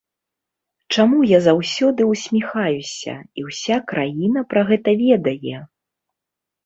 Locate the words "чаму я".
0.93-1.39